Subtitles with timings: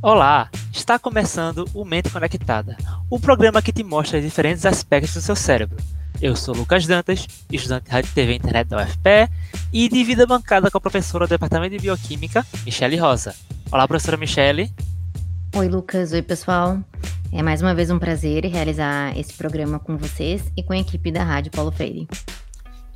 [0.00, 2.76] Olá, está começando o Mente Conectada,
[3.10, 5.76] o programa que te mostra diferentes aspectos do seu cérebro.
[6.22, 9.28] Eu sou Lucas Dantas, estudante de Rádio TV e Internet da UFPE
[9.72, 13.34] e divido a bancada com a professora do Departamento de Bioquímica, Michele Rosa.
[13.72, 14.72] Olá, professora Michele.
[15.56, 16.12] Oi, Lucas.
[16.12, 16.78] Oi, pessoal.
[17.32, 21.10] É mais uma vez um prazer realizar esse programa com vocês e com a equipe
[21.10, 22.06] da Rádio Paulo Freire.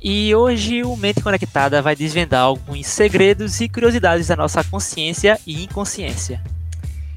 [0.01, 5.65] E hoje o Mente Conectada vai desvendar alguns segredos e curiosidades da nossa consciência e
[5.65, 6.41] inconsciência.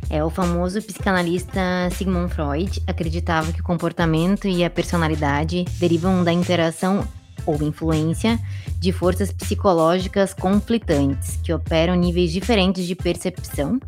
[0.08, 1.60] É, o famoso psicanalista
[1.92, 7.06] Sigmund Freud acreditava que o comportamento e a personalidade derivam da interação
[7.44, 8.38] ou influência
[8.78, 13.80] de forças psicológicas conflitantes que operam níveis diferentes de percepção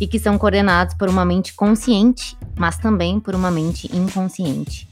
[0.00, 4.88] e que são coordenados por uma mente consciente, mas também por uma mente inconsciente.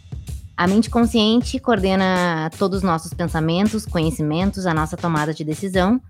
[0.56, 6.00] A mente consciente coordena todos os nossos pensamentos, conhecimentos, a nossa tomada de decisão,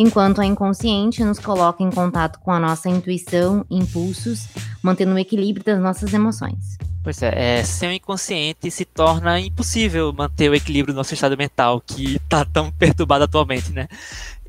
[0.00, 4.48] enquanto a inconsciente nos coloca em contato com a nossa intuição, impulsos,
[4.82, 6.78] mantendo o equilíbrio das nossas emoções.
[7.04, 11.36] Pois é, é, sem o inconsciente se torna impossível manter o equilíbrio do nosso estado
[11.36, 13.88] mental, que está tão perturbado atualmente, né?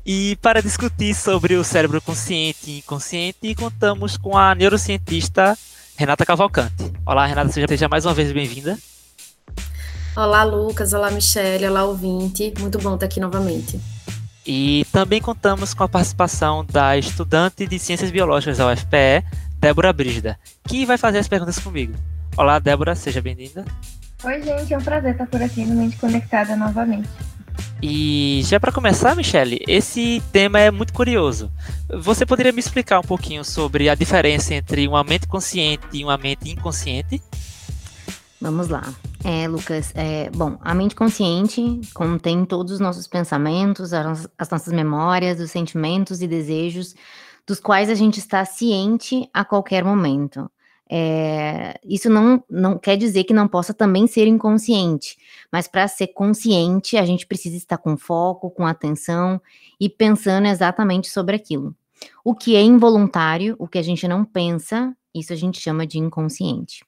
[0.06, 5.56] E para discutir sobre o cérebro consciente e inconsciente, contamos com a neurocientista
[5.98, 6.90] Renata Cavalcante.
[7.04, 8.78] Olá, Renata, seja mais uma vez bem-vinda.
[10.16, 10.94] Olá, Lucas.
[10.94, 11.68] Olá, Michelle.
[11.68, 12.54] Olá, ouvinte.
[12.58, 13.78] Muito bom estar aqui novamente.
[14.46, 19.24] E também contamos com a participação da estudante de Ciências Biológicas da UFPE,
[19.58, 21.94] Débora Brígida, que vai fazer as perguntas comigo.
[22.36, 23.64] Olá, Débora, seja bem-vinda.
[24.24, 27.08] Oi, gente, é um prazer estar por aqui no Mente Conectada novamente.
[27.80, 31.50] E já para começar, Michelle, esse tema é muito curioso.
[31.88, 36.16] Você poderia me explicar um pouquinho sobre a diferença entre uma mente consciente e uma
[36.16, 37.22] mente inconsciente?
[38.40, 38.92] Vamos lá.
[39.24, 44.72] É, Lucas, é, bom, a mente consciente contém todos os nossos pensamentos, as, as nossas
[44.72, 46.94] memórias, os sentimentos e desejos
[47.46, 50.50] dos quais a gente está ciente a qualquer momento.
[50.90, 55.16] É, isso não, não quer dizer que não possa também ser inconsciente,
[55.50, 59.40] mas para ser consciente, a gente precisa estar com foco, com atenção
[59.80, 61.74] e pensando exatamente sobre aquilo.
[62.24, 65.98] O que é involuntário, o que a gente não pensa, isso a gente chama de
[65.98, 66.84] inconsciente.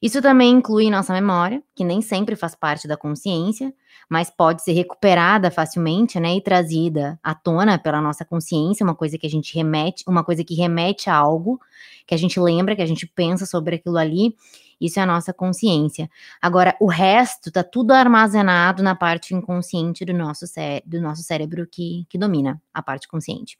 [0.00, 3.72] Isso também inclui nossa memória, que nem sempre faz parte da consciência,
[4.08, 9.16] mas pode ser recuperada facilmente, né, e trazida à tona pela nossa consciência, uma coisa
[9.16, 11.60] que a gente remete, uma coisa que remete a algo,
[12.06, 14.34] que a gente lembra, que a gente pensa sobre aquilo ali,
[14.80, 16.10] isso é a nossa consciência.
[16.40, 20.44] Agora, o resto tá tudo armazenado na parte inconsciente do nosso,
[20.84, 23.56] do nosso cérebro que, que domina a parte consciente.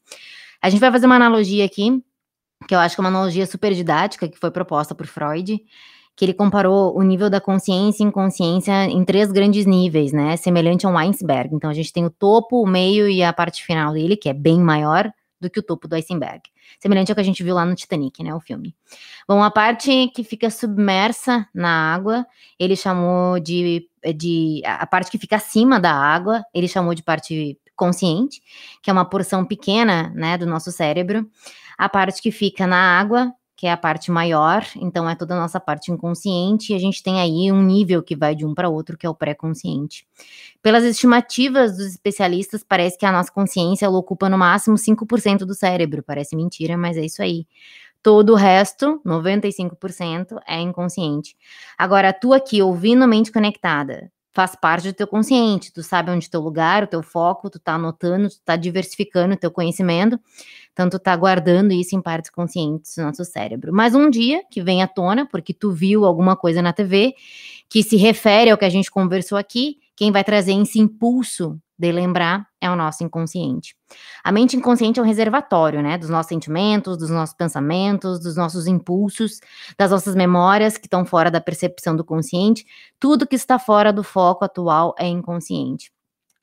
[0.60, 2.02] A gente vai fazer uma analogia aqui
[2.66, 5.60] que eu acho que é uma analogia super didática que foi proposta por Freud,
[6.15, 10.37] que ele comparou o nível da consciência e inconsciência em três grandes níveis, né?
[10.37, 11.55] Semelhante a um iceberg.
[11.55, 14.34] Então a gente tem o topo, o meio e a parte final dele, que é
[14.34, 16.43] bem maior do que o topo do iceberg.
[16.78, 18.34] Semelhante ao que a gente viu lá no Titanic, né?
[18.34, 18.75] O filme.
[19.27, 22.27] Bom, a parte que fica submersa na água,
[22.59, 24.62] ele chamou de, de.
[24.65, 28.41] A parte que fica acima da água, ele chamou de parte consciente,
[28.83, 31.29] que é uma porção pequena, né, do nosso cérebro.
[31.77, 35.41] A parte que fica na água, que é a parte maior, então é toda a
[35.41, 38.69] nossa parte inconsciente, e a gente tem aí um nível que vai de um para
[38.69, 40.05] outro, que é o pré-consciente.
[40.61, 46.03] Pelas estimativas dos especialistas, parece que a nossa consciência ocupa no máximo 5% do cérebro,
[46.03, 47.47] parece mentira, mas é isso aí.
[48.03, 51.37] Todo o resto, 95%, é inconsciente.
[51.79, 56.31] Agora, tu aqui, ouvindo mente conectada, faz parte do teu consciente, tu sabe onde é
[56.31, 60.19] teu lugar, o teu foco, tu tá anotando, tu tá diversificando o teu conhecimento,
[60.72, 63.72] então tu tá guardando isso em partes conscientes do nosso cérebro.
[63.72, 67.15] Mas um dia que vem à tona, porque tu viu alguma coisa na TV
[67.69, 71.92] que se refere ao que a gente conversou aqui, quem vai trazer esse impulso de
[71.92, 73.76] lembrar é o nosso inconsciente.
[74.24, 78.66] A mente inconsciente é um reservatório, né, dos nossos sentimentos, dos nossos pensamentos, dos nossos
[78.66, 79.38] impulsos,
[79.78, 82.66] das nossas memórias que estão fora da percepção do consciente.
[82.98, 85.92] Tudo que está fora do foco atual é inconsciente.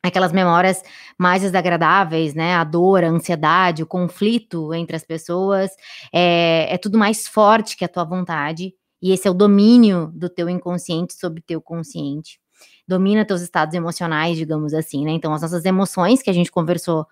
[0.01, 0.81] Aquelas memórias
[1.17, 2.55] mais desagradáveis, né?
[2.55, 5.71] A dor, a ansiedade, o conflito entre as pessoas,
[6.13, 8.73] é, é tudo mais forte que a tua vontade.
[9.01, 12.39] E esse é o domínio do teu inconsciente sobre teu consciente
[12.87, 15.11] domina teus estados emocionais, digamos assim, né?
[15.11, 17.05] Então, as nossas emoções que a gente conversou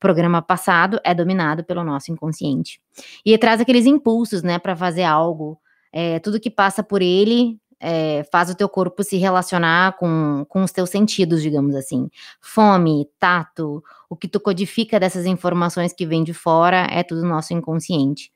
[0.00, 2.80] programa passado é dominado pelo nosso inconsciente.
[3.24, 5.60] E traz aqueles impulsos, né, para fazer algo.
[5.92, 10.62] É, tudo que passa por ele é, faz o teu corpo se relacionar com, com
[10.62, 12.08] os teus sentidos, digamos assim.
[12.40, 17.54] Fome, tato, o que tu codifica dessas informações que vem de fora é tudo nosso
[17.54, 18.30] inconsciente.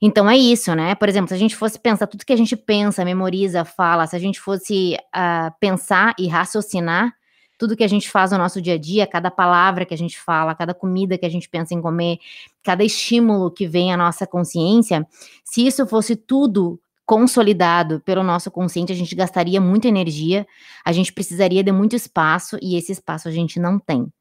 [0.00, 0.94] Então é isso, né?
[0.94, 4.14] Por exemplo, se a gente fosse pensar tudo que a gente pensa, memoriza, fala, se
[4.14, 7.14] a gente fosse uh, pensar e raciocinar
[7.58, 10.18] tudo que a gente faz no nosso dia a dia, cada palavra que a gente
[10.20, 12.18] fala, cada comida que a gente pensa em comer,
[12.62, 15.06] cada estímulo que vem à nossa consciência,
[15.42, 20.46] se isso fosse tudo consolidado pelo nosso consciente, a gente gastaria muita energia,
[20.84, 24.12] a gente precisaria de muito espaço e esse espaço a gente não tem.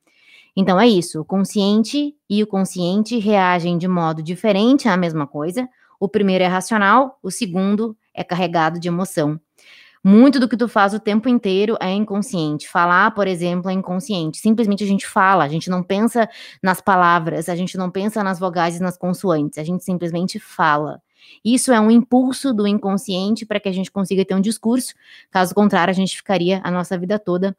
[0.55, 5.67] Então é isso, o consciente e o consciente reagem de modo diferente à mesma coisa.
[5.99, 9.39] O primeiro é racional, o segundo é carregado de emoção.
[10.07, 12.69] Muito do que tu faz o tempo inteiro é inconsciente.
[12.69, 14.37] Falar, por exemplo, é inconsciente.
[14.37, 16.29] Simplesmente a gente fala, a gente não pensa
[16.61, 21.01] nas palavras, a gente não pensa nas vogais e nas consoantes, a gente simplesmente fala.
[21.43, 24.93] Isso é um impulso do inconsciente para que a gente consiga ter um discurso.
[25.31, 27.57] Caso contrário, a gente ficaria a nossa vida toda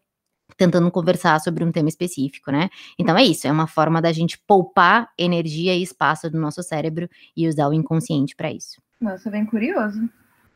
[0.56, 2.68] tentando conversar sobre um tema específico, né?
[2.98, 7.08] Então é isso, é uma forma da gente poupar energia e espaço do nosso cérebro
[7.36, 8.80] e usar o inconsciente para isso.
[9.00, 10.08] Nossa, bem curioso.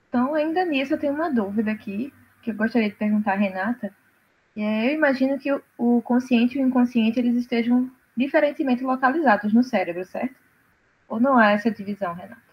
[0.08, 3.94] Então, ainda nisso, eu tenho uma dúvida aqui, que eu gostaria de perguntar à Renata.
[4.56, 10.04] É, eu imagino que o consciente e o inconsciente eles estejam diferentemente localizados no cérebro,
[10.04, 10.34] certo?
[11.08, 12.49] Ou não há essa divisão, Renata?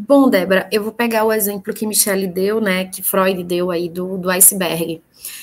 [0.00, 3.88] Bom, Débora, eu vou pegar o exemplo que Michelle deu, né, que Freud deu aí
[3.88, 5.02] do, do iceberg.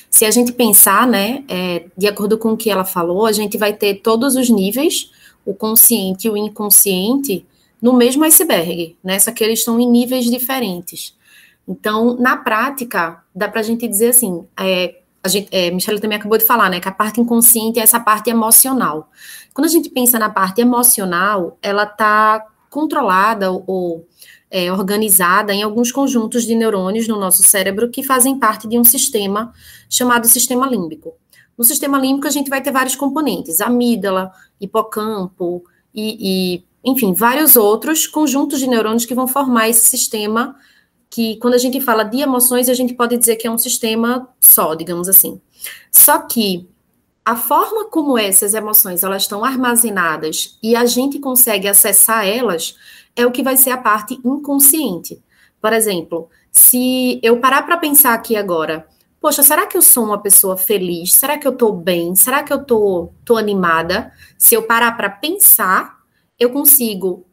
[0.10, 3.57] Se a gente pensar, né, é, de acordo com o que ela falou, a gente
[3.57, 5.12] vai ter todos os níveis,
[5.46, 7.46] o consciente e o inconsciente,
[7.81, 11.13] no mesmo iceberg, né, só que eles estão em níveis diferentes.
[11.68, 16.18] Então, na prática, dá para a gente dizer assim, é, a gente, é, Michelle também
[16.18, 19.10] acabou de falar, né, que a parte inconsciente é essa parte emocional.
[19.54, 24.06] Quando a gente pensa na parte emocional, ela está controlada ou
[24.50, 28.84] é, organizada em alguns conjuntos de neurônios no nosso cérebro que fazem parte de um
[28.84, 29.54] sistema
[29.90, 31.14] chamado sistema límbico.
[31.58, 35.64] No sistema límbico, a gente vai ter vários componentes: amígdala, hipocampo
[35.94, 40.56] e, e enfim, vários outros conjuntos de neurônios que vão formar esse sistema
[41.10, 44.28] que quando a gente fala de emoções, a gente pode dizer que é um sistema
[44.40, 45.40] só, digamos assim.
[45.90, 46.68] Só que
[47.25, 52.77] a forma como essas emoções elas estão armazenadas e a gente consegue acessar elas
[53.16, 55.19] é o que vai ser a parte inconsciente.
[55.60, 58.88] Por exemplo, se eu parar para pensar aqui agora,
[59.19, 61.16] poxa, será que eu sou uma pessoa feliz?
[61.16, 62.16] Será que eu estou bem?
[62.16, 64.12] Será que eu estou tô, tô animada?
[64.38, 65.98] Se eu parar para pensar,
[66.38, 67.25] eu consigo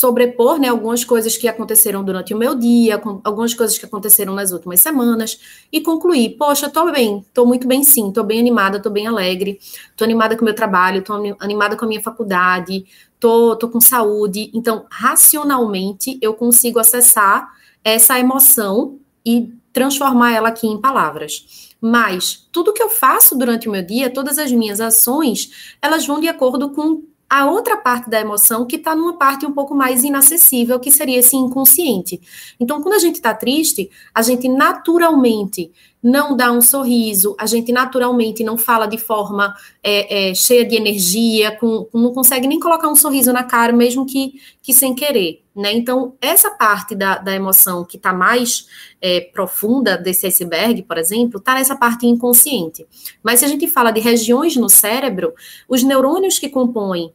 [0.00, 4.50] sobrepor né, algumas coisas que aconteceram durante o meu dia, algumas coisas que aconteceram nas
[4.50, 5.38] últimas semanas,
[5.70, 9.58] e concluir, poxa, estou bem, estou muito bem sim, estou bem animada, estou bem alegre,
[9.60, 12.86] estou animada com o meu trabalho, estou animada com a minha faculdade,
[13.18, 14.50] tô, tô com saúde.
[14.54, 17.50] Então, racionalmente, eu consigo acessar
[17.84, 21.76] essa emoção e transformar ela aqui em palavras.
[21.78, 26.20] Mas tudo que eu faço durante o meu dia, todas as minhas ações, elas vão
[26.20, 30.02] de acordo com a outra parte da emoção que está numa parte um pouco mais
[30.02, 32.20] inacessível, que seria esse inconsciente.
[32.58, 35.70] Então, quando a gente está triste, a gente naturalmente
[36.02, 40.74] não dá um sorriso, a gente naturalmente não fala de forma é, é, cheia de
[40.74, 45.44] energia, com, não consegue nem colocar um sorriso na cara, mesmo que, que sem querer.
[45.54, 45.72] Né?
[45.74, 48.66] Então, essa parte da, da emoção que está mais
[49.00, 52.86] é, profunda desse iceberg, por exemplo, está nessa parte inconsciente.
[53.22, 55.32] Mas se a gente fala de regiões no cérebro,
[55.68, 57.12] os neurônios que compõem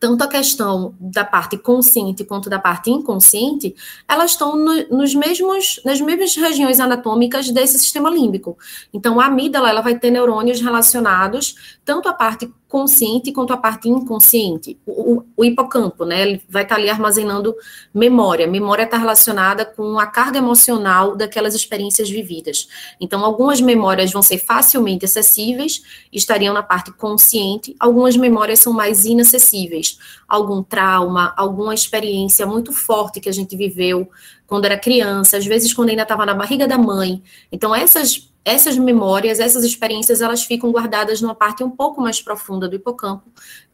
[0.00, 3.76] tanto a questão da parte consciente quanto da parte inconsciente,
[4.08, 8.56] elas estão no, nos mesmos, nas mesmas regiões anatômicas desse sistema límbico.
[8.94, 11.54] Então, a amígdala ela vai ter neurônios relacionados
[11.84, 14.78] tanto à parte consciente quanto a parte inconsciente.
[14.86, 17.54] O, o, o hipocampo, né, ele vai estar ali armazenando
[17.92, 18.46] memória.
[18.46, 22.68] Memória está relacionada com a carga emocional daquelas experiências vividas.
[23.00, 29.04] Então, algumas memórias vão ser facilmente acessíveis, estariam na parte consciente, algumas memórias são mais
[29.04, 29.98] inacessíveis.
[30.28, 34.08] Algum trauma, alguma experiência muito forte que a gente viveu
[34.46, 37.20] quando era criança, às vezes quando ainda estava na barriga da mãe.
[37.50, 42.68] Então, essas essas memórias, essas experiências, elas ficam guardadas numa parte um pouco mais profunda
[42.68, 43.24] do hipocampo,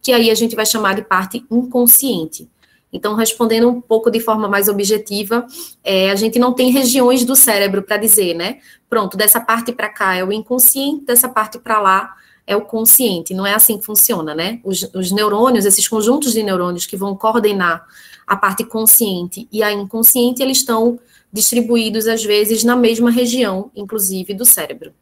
[0.03, 2.49] que aí a gente vai chamar de parte inconsciente.
[2.93, 5.47] Então, respondendo um pouco de forma mais objetiva,
[5.85, 8.59] é, a gente não tem regiões do cérebro para dizer, né?
[8.89, 12.15] Pronto, dessa parte para cá é o inconsciente, dessa parte para lá
[12.47, 13.35] é o consciente.
[13.35, 14.61] Não é assim que funciona, né?
[14.65, 17.85] Os, os neurônios, esses conjuntos de neurônios que vão coordenar
[18.27, 20.99] a parte consciente e a inconsciente, eles estão
[21.37, 24.93] distribuídos às vezes na mesma região, inclusive do cérebro.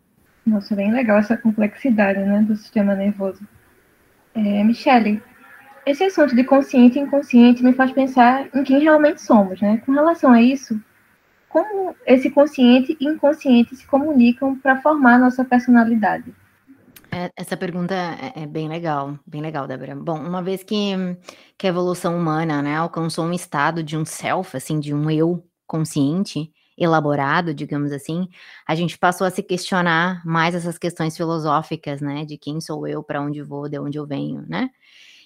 [0.44, 3.40] Nossa, bem legal essa complexidade, né, do sistema nervoso.
[4.34, 5.22] É, Michele,
[5.86, 9.80] esse assunto de consciente e inconsciente me faz pensar em quem realmente somos, né?
[9.86, 10.78] Com relação a isso,
[11.48, 16.34] como esse consciente e inconsciente se comunicam para formar nossa personalidade?
[17.12, 19.94] É, essa pergunta é, é bem legal, bem legal, Débora.
[19.94, 20.94] Bom, uma vez que,
[21.56, 25.44] que a evolução humana, né, alcançou um estado de um self, assim, de um eu
[25.66, 28.28] consciente, elaborado, digamos assim,
[28.66, 33.02] a gente passou a se questionar mais essas questões filosóficas, né, de quem sou eu,
[33.02, 34.70] para onde vou, de onde eu venho, né?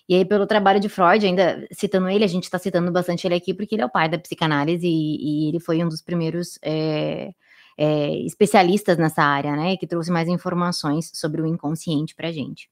[0.08, 3.34] E aí, pelo trabalho de Freud, ainda citando ele, a gente está citando bastante ele
[3.34, 6.58] aqui porque ele é o pai da psicanálise e, e ele foi um dos primeiros
[6.62, 7.30] é,
[7.76, 12.70] é, especialistas nessa área, né, que trouxe mais informações sobre o inconsciente para gente.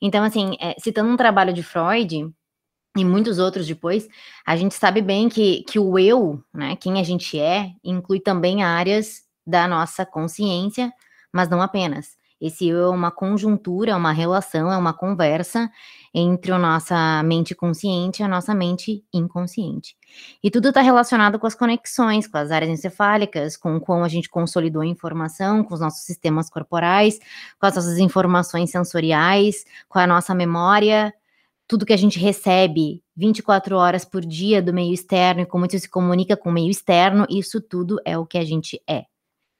[0.00, 2.30] Então, assim, é, citando um trabalho de Freud,
[2.96, 4.08] e muitos outros depois,
[4.44, 8.62] a gente sabe bem que, que o eu, né, quem a gente é, inclui também
[8.62, 10.92] áreas da nossa consciência,
[11.32, 12.16] mas não apenas.
[12.40, 15.70] Esse eu é uma conjuntura, é uma relação, é uma conversa
[16.12, 19.96] entre a nossa mente consciente e a nossa mente inconsciente.
[20.42, 24.28] E tudo está relacionado com as conexões, com as áreas encefálicas, com como a gente
[24.28, 27.18] consolidou a informação, com os nossos sistemas corporais,
[27.58, 31.12] com as nossas informações sensoriais, com a nossa memória,
[31.68, 35.78] tudo que a gente recebe 24 horas por dia do meio externo e como isso
[35.78, 39.04] se comunica com o meio externo, isso tudo é o que a gente é.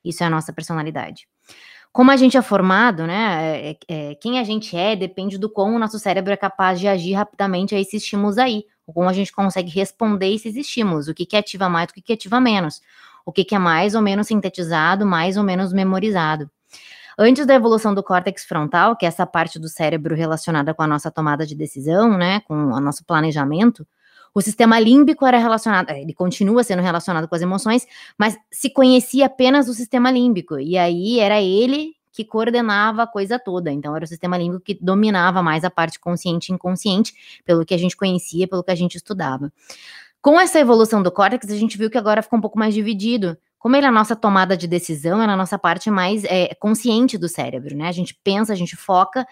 [0.04, 1.26] Isso é a nossa personalidade.
[1.92, 3.70] Como a gente é formado, né?
[3.70, 6.86] É, é, quem a gente é depende do como o nosso cérebro é capaz de
[6.86, 8.64] agir rapidamente a esses estímulos aí.
[8.86, 11.08] Ou como a gente consegue responder esses estímulos.
[11.08, 12.82] O que, que ativa mais, o que, que ativa menos.
[13.24, 16.50] O que, que é mais ou menos sintetizado, mais ou menos memorizado.
[17.18, 20.86] Antes da evolução do córtex frontal, que é essa parte do cérebro relacionada com a
[20.86, 23.86] nossa tomada de decisão, né, com o nosso planejamento,
[24.34, 27.86] o sistema límbico era relacionado, ele continua sendo relacionado com as emoções,
[28.18, 33.38] mas se conhecia apenas o sistema límbico, e aí era ele que coordenava a coisa
[33.38, 33.70] toda.
[33.70, 37.74] Então, era o sistema límbico que dominava mais a parte consciente e inconsciente, pelo que
[37.74, 39.52] a gente conhecia, pelo que a gente estudava.
[40.22, 43.36] Com essa evolução do córtex, a gente viu que agora ficou um pouco mais dividido.
[43.66, 47.18] Como ele é a nossa tomada de decisão, é a nossa parte mais é, consciente
[47.18, 47.88] do cérebro, né?
[47.88, 49.26] A gente pensa, a gente foca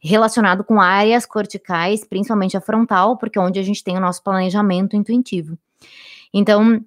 [0.00, 4.22] relacionado com áreas corticais, principalmente a frontal, porque é onde a gente tem o nosso
[4.22, 5.58] planejamento intuitivo.
[6.32, 6.80] Então,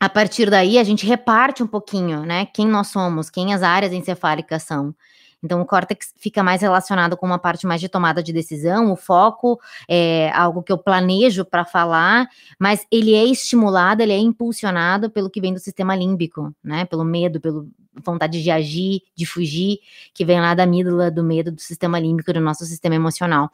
[0.00, 2.46] a partir daí, a gente reparte um pouquinho, né?
[2.46, 4.94] Quem nós somos, quem as áreas encefálicas são.
[5.42, 8.96] Então, o córtex fica mais relacionado com uma parte mais de tomada de decisão, o
[8.96, 12.26] foco é algo que eu planejo para falar,
[12.58, 16.84] mas ele é estimulado, ele é impulsionado pelo que vem do sistema límbico, né?
[16.84, 17.64] Pelo medo, pela
[18.04, 19.78] vontade de agir, de fugir,
[20.12, 23.50] que vem lá da amígdala, do medo, do sistema límbico, do nosso sistema emocional.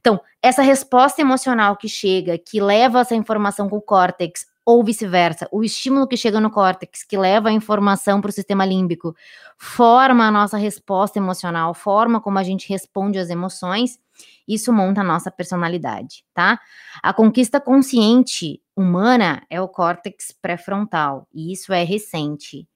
[0.00, 5.48] Então, essa resposta emocional que chega, que leva essa informação com o córtex ou vice-versa.
[5.52, 9.14] O estímulo que chega no córtex, que leva a informação para o sistema límbico,
[9.56, 14.00] forma a nossa resposta emocional, forma como a gente responde às emoções,
[14.46, 16.58] isso monta a nossa personalidade, tá?
[17.00, 22.68] A conquista consciente humana é o córtex pré-frontal, e isso é recente.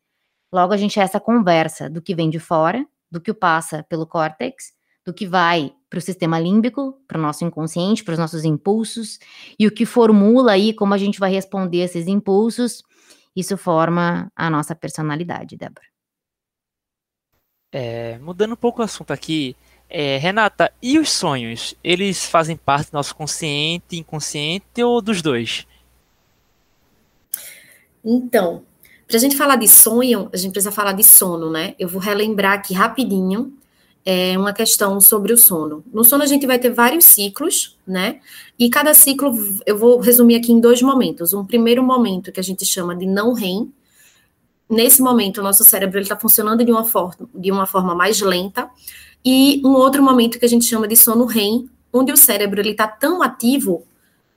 [0.52, 4.06] Logo, a gente é essa conversa do que vem de fora, do que passa pelo
[4.06, 4.72] córtex,
[5.04, 9.18] do que vai para o sistema límbico, para o nosso inconsciente, para os nossos impulsos,
[9.58, 12.84] e o que formula aí como a gente vai responder a esses impulsos,
[13.34, 15.86] isso forma a nossa personalidade, Débora.
[17.72, 19.56] É, mudando um pouco o assunto aqui,
[19.88, 21.74] é, Renata, e os sonhos?
[21.82, 25.66] Eles fazem parte do nosso consciente, inconsciente ou dos dois?
[28.04, 28.64] Então,
[29.06, 31.74] para a gente falar de sonho, a gente precisa falar de sono, né?
[31.78, 33.59] Eu vou relembrar aqui rapidinho
[34.04, 35.84] é uma questão sobre o sono.
[35.92, 38.20] No sono a gente vai ter vários ciclos, né?
[38.58, 39.34] E cada ciclo
[39.66, 41.32] eu vou resumir aqui em dois momentos.
[41.32, 43.72] Um primeiro momento que a gente chama de não REM.
[44.68, 48.70] Nesse momento o nosso cérebro está funcionando de uma forma de uma forma mais lenta.
[49.24, 52.70] E um outro momento que a gente chama de sono REM, onde o cérebro ele
[52.70, 53.84] está tão ativo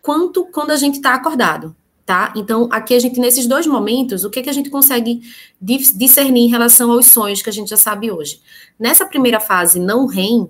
[0.02, 1.74] quanto quando a gente está acordado
[2.06, 2.34] tá?
[2.36, 5.22] Então, aqui a gente, nesses dois momentos, o que, que a gente consegue
[5.62, 8.42] discernir em relação aos sonhos que a gente já sabe hoje?
[8.78, 10.50] Nessa primeira fase, não REM,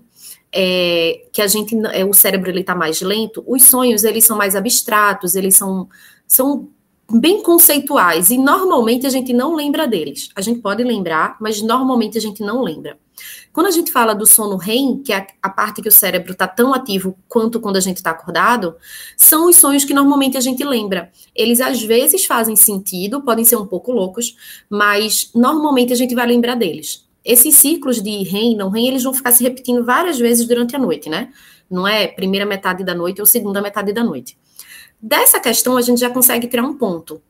[0.51, 4.37] é, que a gente, é, o cérebro ele está mais lento, os sonhos, eles são
[4.37, 5.87] mais abstratos, eles são,
[6.27, 6.69] são
[7.11, 10.29] bem conceituais, e normalmente a gente não lembra deles.
[10.35, 12.97] A gente pode lembrar, mas normalmente a gente não lembra.
[13.51, 16.47] Quando a gente fala do sono REM, que é a parte que o cérebro está
[16.47, 18.75] tão ativo quanto quando a gente está acordado,
[19.17, 21.11] são os sonhos que normalmente a gente lembra.
[21.35, 24.35] Eles às vezes fazem sentido, podem ser um pouco loucos,
[24.69, 27.07] mas normalmente a gente vai lembrar deles.
[27.23, 30.79] Esses ciclos de REM não REM, eles vão ficar se repetindo várias vezes durante a
[30.79, 31.31] noite, né?
[31.69, 34.37] Não é primeira metade da noite ou segunda metade da noite.
[35.01, 37.21] Dessa questão, a gente já consegue criar um ponto.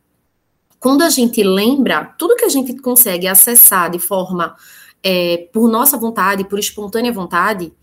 [0.80, 4.56] Quando a gente lembra, tudo que a gente consegue acessar de forma
[5.04, 7.74] é, por nossa vontade, por espontânea vontade,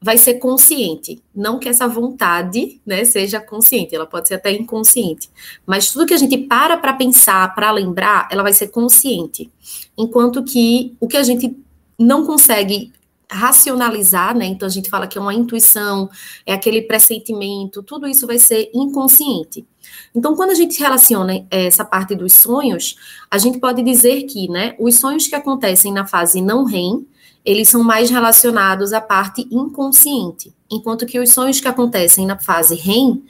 [0.00, 1.22] vai ser consciente.
[1.34, 5.30] Não que essa vontade né, seja consciente, ela pode ser até inconsciente.
[5.66, 9.50] Mas tudo que a gente para para pensar, para lembrar, ela vai ser consciente.
[9.96, 11.56] Enquanto que o que a gente
[11.98, 12.92] não consegue
[13.30, 14.46] racionalizar, né?
[14.46, 16.08] Então a gente fala que é uma intuição,
[16.46, 19.66] é aquele pressentimento, tudo isso vai ser inconsciente.
[20.14, 22.96] Então, quando a gente relaciona eh, essa parte dos sonhos,
[23.30, 27.06] a gente pode dizer que, né, os sonhos que acontecem na fase não REM,
[27.44, 32.74] eles são mais relacionados à parte inconsciente, enquanto que os sonhos que acontecem na fase
[32.74, 33.22] REM,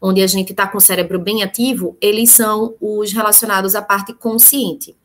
[0.00, 4.14] onde a gente está com o cérebro bem ativo, eles são os relacionados à parte
[4.14, 4.96] consciente.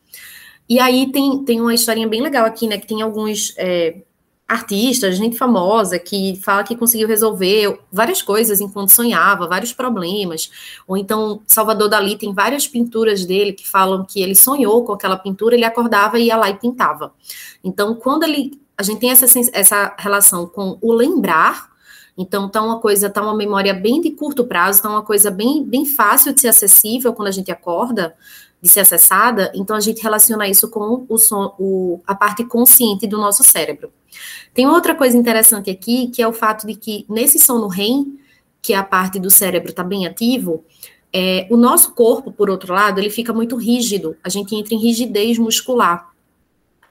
[0.69, 4.03] E aí tem, tem uma historinha bem legal aqui, né, que tem alguns é,
[4.51, 10.51] artistas, gente famosa, que fala que conseguiu resolver várias coisas enquanto sonhava, vários problemas.
[10.85, 15.15] Ou então, Salvador Dali tem várias pinturas dele que falam que ele sonhou com aquela
[15.15, 17.13] pintura, ele acordava e ia lá e pintava.
[17.63, 18.59] Então, quando ele.
[18.77, 21.69] A gente tem essa, essa relação com o lembrar,
[22.17, 25.63] então tá uma coisa, tá uma memória bem de curto prazo, tá uma coisa bem,
[25.63, 28.15] bem fácil de ser acessível quando a gente acorda,
[28.61, 33.07] de ser acessada, então a gente relaciona isso com o, son, o a parte consciente
[33.07, 33.91] do nosso cérebro.
[34.53, 38.19] Tem outra coisa interessante aqui, que é o fato de que nesse sono REM,
[38.61, 40.63] que é a parte do cérebro está bem ativo,
[41.11, 44.15] é, o nosso corpo, por outro lado, ele fica muito rígido.
[44.23, 46.09] A gente entra em rigidez muscular.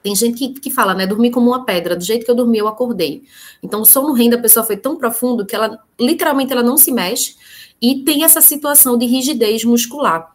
[0.03, 2.57] Tem gente que, que fala, né, dormir como uma pedra, do jeito que eu dormi,
[2.57, 3.23] eu acordei.
[3.61, 6.91] Então, o sono REM da pessoa foi tão profundo que ela, literalmente, ela não se
[6.91, 7.35] mexe
[7.81, 10.31] e tem essa situação de rigidez muscular.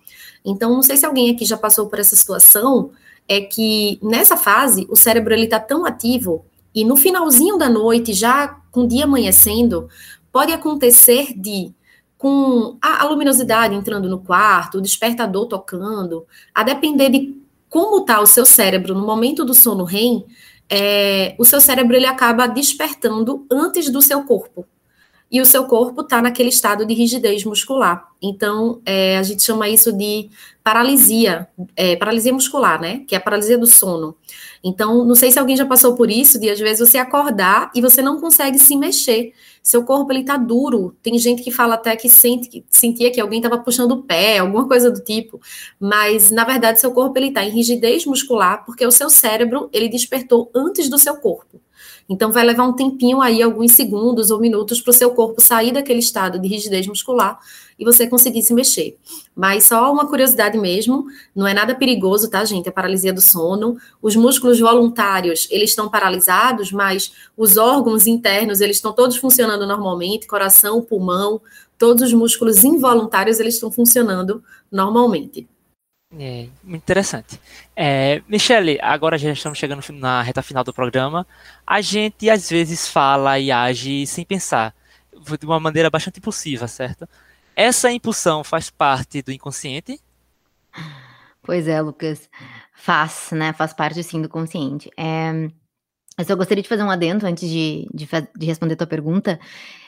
[0.47, 2.91] Então, não sei se alguém aqui já passou por essa situação,
[3.29, 8.13] é que nessa fase, o cérebro, ele tá tão ativo e no finalzinho da noite,
[8.13, 9.89] já com o dia amanhecendo,
[10.31, 11.73] pode acontecer de,
[12.19, 17.35] com a, a luminosidade entrando no quarto, o despertador tocando, a depender de
[17.69, 20.25] como está o seu cérebro no momento do sono REM,
[20.69, 24.67] é, o seu cérebro ele acaba despertando antes do seu corpo
[25.31, 28.09] e o seu corpo está naquele estado de rigidez muscular.
[28.23, 30.31] Então, é, a gente chama isso de
[30.63, 33.03] paralisia, é, paralisia muscular, né?
[33.07, 34.17] Que é a paralisia do sono.
[34.63, 37.81] Então, não sei se alguém já passou por isso, de às vezes você acordar e
[37.81, 39.33] você não consegue se mexer.
[39.63, 40.97] Seu corpo, ele tá duro.
[41.03, 44.39] Tem gente que fala até que, sente, que sentia que alguém estava puxando o pé,
[44.39, 45.41] alguma coisa do tipo.
[45.79, 49.89] Mas, na verdade, seu corpo, ele tá em rigidez muscular, porque o seu cérebro, ele
[49.89, 51.61] despertou antes do seu corpo.
[52.09, 55.73] Então, vai levar um tempinho aí, alguns segundos ou minutos, para o seu corpo sair
[55.73, 57.39] daquele estado de rigidez muscular
[57.79, 58.97] e você conseguir se mexer.
[59.35, 62.69] Mas só uma curiosidade mesmo, não é nada perigoso, tá, gente?
[62.69, 63.77] A paralisia do sono.
[64.01, 70.27] Os músculos voluntários, eles estão paralisados, mas os órgãos internos, eles estão todos funcionando normalmente,
[70.27, 71.41] coração, pulmão,
[71.77, 75.47] todos os músculos involuntários, eles estão funcionando normalmente.
[76.13, 77.41] É, muito interessante.
[77.75, 81.27] É, Michele, agora já estamos chegando na reta final do programa.
[81.67, 84.75] A gente às vezes fala e age sem pensar,
[85.39, 87.09] de uma maneira bastante impulsiva, certo?
[87.57, 90.01] Essa impulsão faz parte do inconsciente?
[91.43, 92.29] Pois é, Lucas.
[92.75, 93.53] Faz, né?
[93.53, 94.91] Faz parte sim do consciente.
[94.97, 95.49] É,
[96.19, 99.39] eu só gostaria de fazer um adendo antes de, de, de responder a tua pergunta.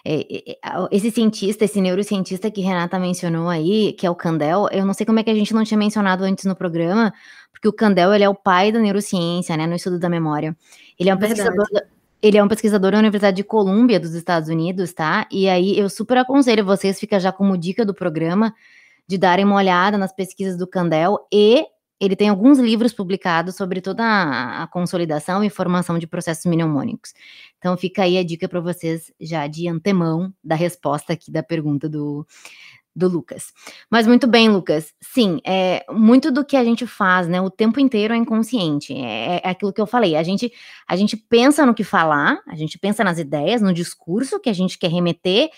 [0.05, 0.59] É, é, é
[0.91, 5.07] esse cientista, esse neurocientista que Renata mencionou aí, que é o Candel, eu não sei
[5.07, 7.13] como é que a gente não tinha mencionado antes no programa,
[7.51, 10.57] porque o Candel, ele é o pai da neurociência, né, no estudo da memória.
[10.99, 11.67] Ele é um pesquisador...
[12.21, 15.29] Ele é um pesquisador da Universidade de Colômbia, dos Estados Unidos, tá?
[15.31, 18.53] E aí eu super aconselho vocês, fica já como dica do programa,
[19.07, 21.65] de darem uma olhada nas pesquisas do Candel e
[22.01, 27.13] ele tem alguns livros publicados sobre toda a, consolidação e formação de processos mnemônicos.
[27.59, 31.89] Então fica aí a dica para vocês já de antemão da resposta aqui da pergunta
[31.89, 32.27] do,
[32.99, 33.53] do Lucas.
[33.89, 34.93] Mas muito bem, Lucas.
[35.01, 38.93] Sim, é, muito do que a gente faz, né, o tempo inteiro é inconsciente.
[38.93, 40.17] É, é, aquilo que eu falei.
[40.17, 40.53] A gente,
[40.87, 44.53] a gente pensa no que falar, a gente pensa nas ideias, no discurso que a
[44.53, 45.49] gente quer remeter,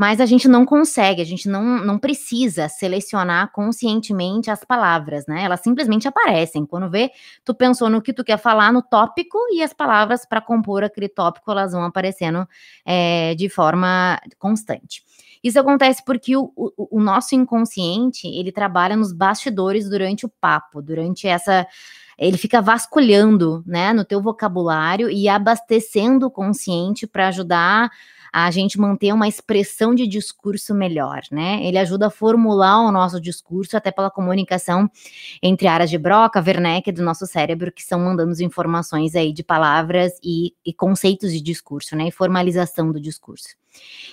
[0.00, 5.44] mas a gente não consegue, a gente não, não precisa selecionar conscientemente as palavras, né?
[5.44, 6.64] Elas simplesmente aparecem.
[6.64, 7.10] Quando vê,
[7.44, 11.06] tu pensou no que tu quer falar no tópico e as palavras para compor aquele
[11.06, 12.48] tópico elas vão aparecendo
[12.82, 15.02] é, de forma constante.
[15.44, 20.80] Isso acontece porque o, o, o nosso inconsciente, ele trabalha nos bastidores durante o papo,
[20.80, 21.66] durante essa
[22.16, 27.90] ele fica vasculhando, né, no teu vocabulário e abastecendo o consciente para ajudar
[28.32, 31.60] a gente manter uma expressão de discurso melhor, né?
[31.64, 34.90] Ele ajuda a formular o nosso discurso até pela comunicação
[35.42, 40.12] entre áreas de Broca, Wernicke do nosso cérebro, que são mandando informações aí de palavras
[40.22, 42.08] e, e conceitos de discurso, né?
[42.08, 43.60] E formalização do discurso.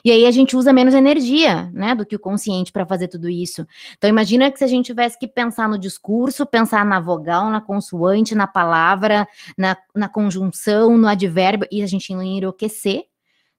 [0.03, 3.29] E aí a gente usa menos energia, né, do que o consciente para fazer tudo
[3.29, 3.65] isso.
[3.97, 7.59] Então imagina que se a gente tivesse que pensar no discurso, pensar na vogal, na
[7.59, 9.27] consoante, na palavra,
[9.57, 13.05] na, na conjunção, no advérbio, e a gente ia enlouquecer,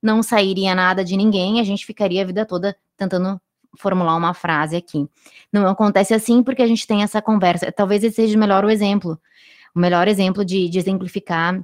[0.02, 3.40] não sairia nada de ninguém, a gente ficaria a vida toda tentando
[3.78, 5.08] formular uma frase aqui.
[5.52, 7.70] Não acontece assim porque a gente tem essa conversa.
[7.70, 9.20] Talvez esse seja melhor o exemplo,
[9.74, 11.60] o melhor exemplo de, de exemplificar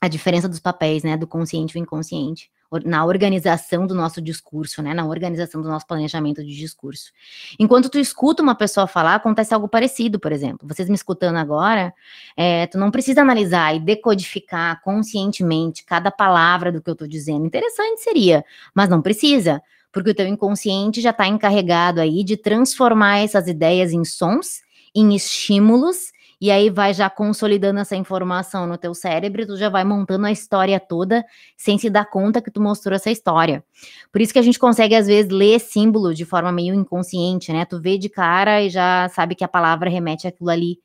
[0.00, 2.50] a diferença dos papéis, né, do consciente e o inconsciente
[2.84, 7.12] na organização do nosso discurso, né, na organização do nosso planejamento de discurso.
[7.58, 10.68] Enquanto tu escuta uma pessoa falar, acontece algo parecido, por exemplo.
[10.68, 11.94] Vocês me escutando agora,
[12.36, 17.46] é, tu não precisa analisar e decodificar conscientemente cada palavra do que eu estou dizendo.
[17.46, 23.18] Interessante seria, mas não precisa, porque o teu inconsciente já está encarregado aí de transformar
[23.18, 24.60] essas ideias em sons,
[24.94, 29.84] em estímulos e aí vai já consolidando essa informação no teu cérebro, tu já vai
[29.84, 31.24] montando a história toda
[31.56, 33.64] sem se dar conta que tu mostrou essa história.
[34.12, 37.64] Por isso que a gente consegue às vezes ler símbolo de forma meio inconsciente, né?
[37.64, 40.78] Tu vê de cara e já sabe que a palavra remete àquilo ali.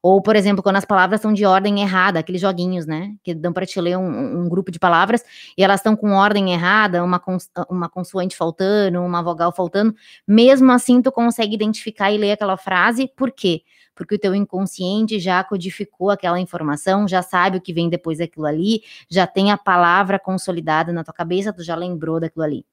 [0.00, 3.14] Ou, por exemplo, quando as palavras são de ordem errada, aqueles joguinhos, né?
[3.22, 5.22] Que dão para te ler um, um, grupo de palavras
[5.56, 9.94] e elas estão com ordem errada, uma, cons uma consoante faltando, uma vogal faltando.
[10.26, 13.08] Mesmo assim, tu consegue identificar e ler aquela frase.
[13.16, 13.62] Por quê?
[13.62, 13.62] porque
[14.00, 18.82] o teu inconsciente já codificou aquela informação, já sabe o que vem depois daquilo ali,
[19.08, 22.66] já tem a palavra consolidada na tua cabeça, tu já lembrou daquilo ali.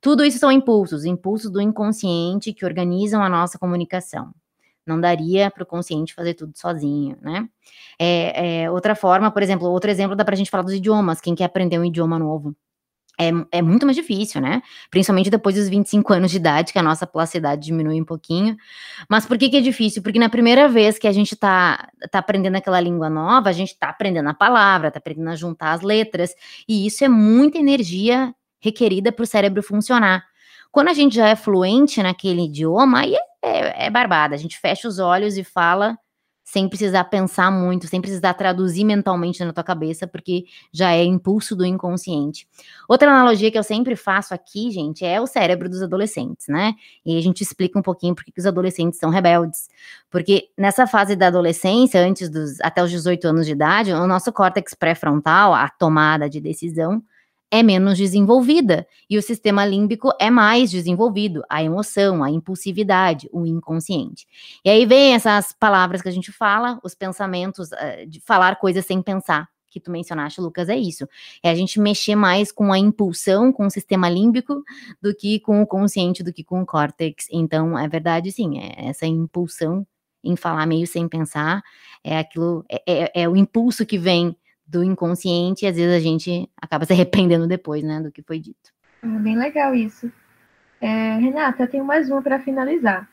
[0.00, 4.32] Tudo isso são impulsos, impulsos do inconsciente que organizam a nossa comunicação.
[4.84, 7.48] Não daria para o consciente fazer tudo sozinho, né?
[7.98, 11.20] É, é, outra forma, por exemplo, outro exemplo dá para a gente falar dos idiomas.
[11.20, 12.54] Quem quer aprender um idioma novo,
[13.28, 14.62] é, é, muito mais difícil, né?
[14.90, 18.56] Principalmente depois dos 25 anos de idade, que a nossa plasticidade diminui um pouquinho.
[19.08, 20.02] Mas por que, que é difícil?
[20.02, 23.78] Porque na primeira vez que a gente tá, tá aprendendo aquela língua nova, a gente
[23.78, 26.34] tá aprendendo a palavra, tá aprendendo a juntar as letras,
[26.68, 30.24] e isso é muita energia requerida para o cérebro funcionar.
[30.70, 34.34] Quando a gente já é fluente naquele idioma, aí é, é, é barbada.
[34.34, 35.98] A gente fecha os olhos e fala
[36.52, 41.56] sem precisar pensar muito, sem precisar traduzir mentalmente na tua cabeça, porque já é impulso
[41.56, 42.46] do inconsciente.
[42.86, 46.74] Outra analogia que eu sempre faço aqui, gente, é o cérebro dos adolescentes, né?
[47.06, 49.70] E a gente explica um pouquinho por que os adolescentes são rebeldes.
[50.10, 54.30] Porque nessa fase da adolescência, antes dos até os 18 anos de idade, o nosso
[54.30, 57.02] córtex pré-frontal, a tomada de decisão,
[57.52, 63.44] é menos desenvolvida e o sistema límbico é mais desenvolvido, a emoção, a impulsividade, o
[63.44, 64.26] inconsciente.
[64.64, 68.86] E aí vem essas palavras que a gente fala, os pensamentos, uh, de falar coisas
[68.86, 71.06] sem pensar, que tu mencionaste, Lucas, é isso.
[71.42, 74.62] É a gente mexer mais com a impulsão, com o sistema límbico,
[75.00, 77.26] do que com o consciente, do que com o córtex.
[77.30, 79.86] Então, é verdade, sim, é essa impulsão
[80.24, 81.62] em falar meio sem pensar,
[82.02, 84.36] é aquilo, é, é, é o impulso que vem
[84.72, 88.38] do inconsciente e às vezes a gente acaba se arrependendo depois, né, do que foi
[88.38, 88.72] dito.
[89.02, 90.10] Ah, bem legal isso.
[90.80, 93.08] É, Renata, eu tenho mais uma para finalizar.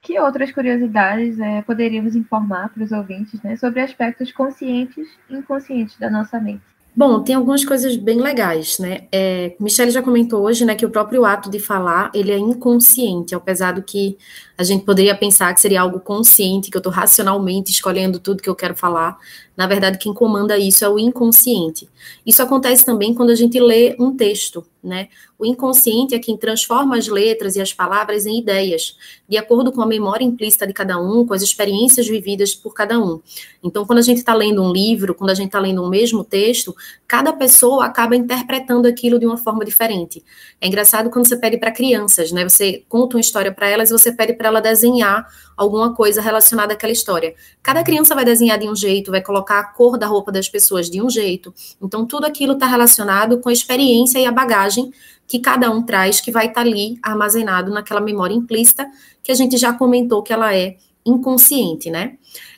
[0.00, 5.98] Que outras curiosidades é, poderíamos informar para os ouvintes né, sobre aspectos conscientes e inconscientes
[5.98, 6.62] da nossa mente?
[6.96, 9.06] Bom, tem algumas coisas bem legais, né?
[9.12, 13.34] É, Michelle já comentou hoje, né, que o próprio ato de falar, ele é inconsciente,
[13.34, 14.16] apesar do que
[14.56, 18.48] a gente poderia pensar que seria algo consciente, que eu estou racionalmente escolhendo tudo que
[18.48, 19.18] eu quero falar.
[19.56, 21.88] Na verdade, quem comanda isso é o inconsciente.
[22.26, 25.08] Isso acontece também quando a gente lê um texto, né?
[25.38, 28.96] O inconsciente é quem transforma as letras e as palavras em ideias,
[29.28, 32.98] de acordo com a memória implícita de cada um, com as experiências vividas por cada
[32.98, 33.20] um.
[33.62, 36.24] Então, quando a gente está lendo um livro, quando a gente está lendo um mesmo
[36.24, 36.74] texto,
[37.06, 40.24] cada pessoa acaba interpretando aquilo de uma forma diferente.
[40.60, 42.48] É engraçado quando você pede para crianças, né?
[42.48, 46.74] Você conta uma história para elas e você pede para ela desenhar alguma coisa relacionada
[46.74, 47.34] àquela história.
[47.62, 50.90] Cada criança vai desenhar de um jeito, vai colocar a cor da roupa das pessoas
[50.90, 51.52] de um jeito.
[51.80, 54.92] Então, tudo aquilo está relacionado com a experiência e a bagagem
[55.26, 58.86] que cada um traz, que vai estar tá ali armazenado naquela memória implícita,
[59.22, 62.16] que a gente já comentou que ela é inconsciente, né?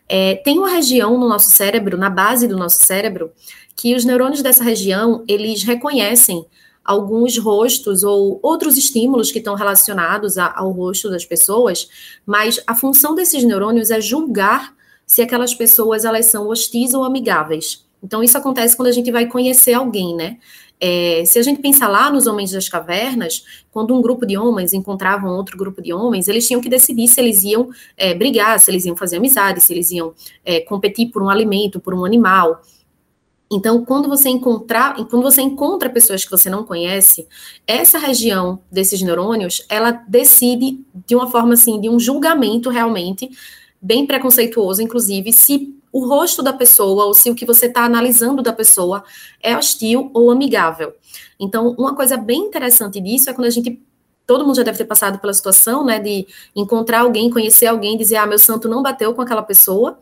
[0.09, 3.31] É, tem uma região no nosso cérebro, na base do nosso cérebro,
[3.77, 6.45] que os neurônios dessa região, eles reconhecem
[6.85, 11.87] alguns rostos ou outros estímulos que estão relacionados a, ao rosto das pessoas,
[12.25, 14.75] mas a função desses neurônios é julgar
[15.09, 17.85] se aquelas pessoas elas são hostis ou amigáveis.
[18.01, 20.37] Então isso acontece quando a gente vai conhecer alguém, né?
[20.81, 23.43] É, se a gente pensar lá nos homens das cavernas,
[23.73, 27.21] quando um grupo de homens encontravam outro grupo de homens, eles tinham que decidir se
[27.21, 31.23] eles iam é, brigar, se eles iam fazer amizade, se eles iam é, competir por
[31.23, 32.63] um alimento, por um animal.
[33.51, 37.27] Então, quando você encontrar, quando você encontra pessoas que você não conhece,
[37.67, 43.31] essa região desses neurônios, ela decide de uma forma assim, de um julgamento realmente
[43.81, 48.43] bem preconceituoso, inclusive, se o rosto da pessoa ou se o que você está analisando
[48.43, 49.03] da pessoa
[49.43, 50.93] é hostil ou amigável.
[51.41, 53.81] Então, uma coisa bem interessante disso é quando a gente
[54.27, 58.17] todo mundo já deve ter passado pela situação, né, de encontrar alguém, conhecer alguém, dizer,
[58.17, 59.99] ah, meu santo não bateu com aquela pessoa,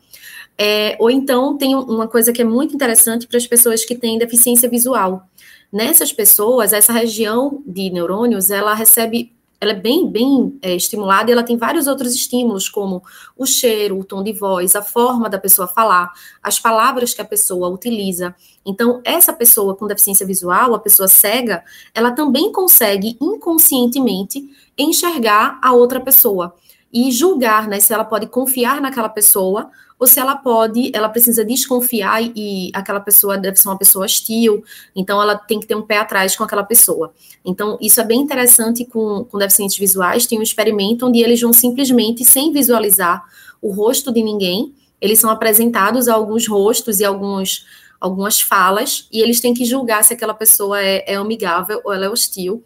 [0.58, 4.18] é, ou então tem uma coisa que é muito interessante para as pessoas que têm
[4.18, 5.28] deficiência visual.
[5.72, 11.32] Nessas pessoas, essa região de neurônios, ela recebe ela é bem, bem é, estimulada e
[11.32, 13.02] ela tem vários outros estímulos, como
[13.36, 17.24] o cheiro, o tom de voz, a forma da pessoa falar, as palavras que a
[17.24, 18.34] pessoa utiliza.
[18.64, 21.64] Então, essa pessoa com deficiência visual, a pessoa cega,
[21.94, 24.44] ela também consegue inconscientemente
[24.76, 26.54] enxergar a outra pessoa
[26.92, 31.44] e julgar, né, se ela pode confiar naquela pessoa ou se ela pode, ela precisa
[31.44, 34.62] desconfiar e aquela pessoa deve ser uma pessoa hostil,
[34.94, 37.14] então ela tem que ter um pé atrás com aquela pessoa.
[37.44, 41.52] Então, isso é bem interessante com, com deficientes visuais, tem um experimento onde eles vão
[41.52, 43.24] simplesmente, sem visualizar
[43.62, 47.66] o rosto de ninguém, eles são apresentados a alguns rostos e alguns,
[48.00, 52.06] algumas falas, e eles têm que julgar se aquela pessoa é, é amigável ou ela
[52.06, 52.62] é hostil.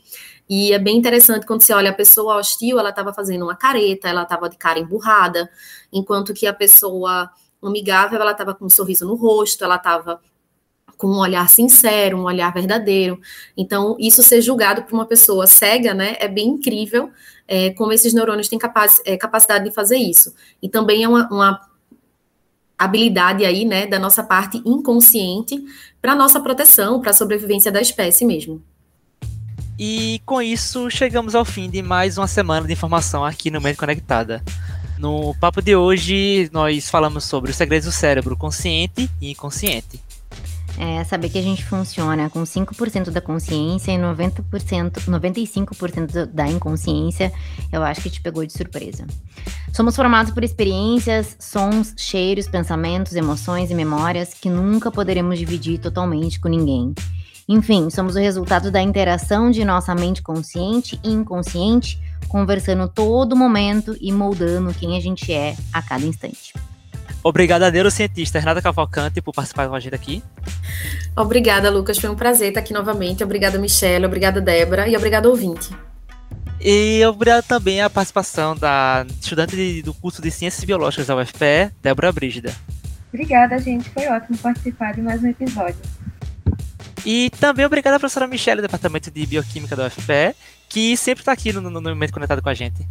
[0.50, 4.08] E é bem interessante quando você olha a pessoa hostil, ela estava fazendo uma careta,
[4.08, 5.48] ela estava de cara emburrada,
[5.92, 7.30] enquanto que a pessoa
[7.62, 10.20] amigável, ela estava com um sorriso no rosto, ela estava
[10.96, 13.20] com um olhar sincero, um olhar verdadeiro.
[13.56, 17.12] Então, isso ser julgado por uma pessoa cega, né, é bem incrível
[17.46, 20.34] é, como esses neurônios têm capac é, capacidade de fazer isso.
[20.60, 21.60] E também é uma, uma
[22.76, 25.64] habilidade aí, né, da nossa parte inconsciente
[26.02, 28.60] para nossa proteção, para a sobrevivência da espécie mesmo.
[29.82, 33.78] E com isso chegamos ao fim de mais uma semana de informação aqui no Mente
[33.78, 34.44] Conectada.
[34.98, 39.98] No papo de hoje nós falamos sobre os segredos do cérebro consciente e inconsciente.
[40.78, 47.32] É saber que a gente funciona com 5% da consciência e 90%, 95% da inconsciência,
[47.72, 49.06] eu acho que te pegou de surpresa.
[49.72, 56.38] Somos formados por experiências, sons, cheiros, pensamentos, emoções e memórias que nunca poderemos dividir totalmente
[56.38, 56.94] com ninguém.
[57.52, 63.96] Enfim, somos o resultado da interação de nossa mente consciente e inconsciente, conversando todo momento
[64.00, 66.54] e moldando quem a gente é a cada instante.
[67.24, 70.22] Obrigada, neurocientista Renata Cavalcante, por participar com a gente aqui.
[71.16, 71.98] Obrigada, Lucas.
[71.98, 73.24] Foi um prazer estar aqui novamente.
[73.24, 74.06] Obrigada, Michelle.
[74.06, 74.86] Obrigada, Débora.
[74.86, 75.70] E obrigada, ouvinte.
[76.60, 82.12] E obrigado também a participação da estudante do curso de Ciências Biológicas da UFPE, Débora
[82.12, 82.54] Brígida.
[83.12, 83.90] Obrigada, gente.
[83.90, 85.80] Foi ótimo participar de mais um episódio.
[87.04, 90.34] E também obrigado à professora Michelle, do Departamento de Bioquímica da UFPE,
[90.68, 92.86] que sempre está aqui no, no, no momento conectado com a gente.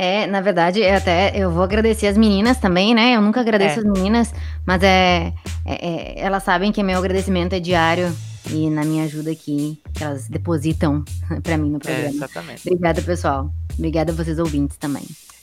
[0.00, 3.16] É, na verdade, eu até eu vou agradecer as meninas também, né?
[3.16, 3.82] Eu nunca agradeço é.
[3.82, 4.32] as meninas,
[4.64, 5.32] mas é,
[5.66, 8.16] é, é, elas sabem que meu agradecimento é diário
[8.48, 11.04] e na minha ajuda aqui, que elas depositam
[11.42, 12.06] para mim no programa.
[12.06, 12.68] É, exatamente.
[12.68, 13.52] Obrigada, pessoal.
[13.76, 15.02] Obrigada a vocês ouvintes também.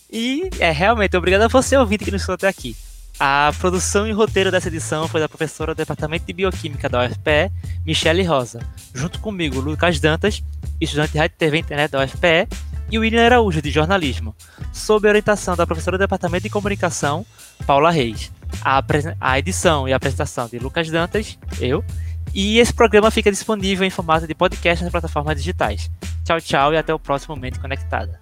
[0.10, 2.78] E é realmente obrigado a você ouvinte que nos escutou até aqui.
[3.20, 7.50] A produção e roteiro dessa edição foi da professora do Departamento de Bioquímica da UFPE,
[7.86, 8.60] Michele Rosa,
[8.94, 10.44] junto comigo, Lucas Dantas,
[10.82, 12.48] estudante de Rádio TV Internet da UFPE,
[12.92, 14.36] e William Araújo, de Jornalismo,
[14.74, 17.26] sob orientação da professora do Departamento de Comunicação,
[17.66, 18.32] Paula Reis.
[18.62, 18.84] A,
[19.20, 21.84] a edição e a apresentação de Lucas Dantas, eu,
[22.34, 25.90] e esse programa fica disponível em formato de podcast nas plataformas digitais.
[26.26, 28.20] Tchau, tchau e até o próximo Mente Conectada.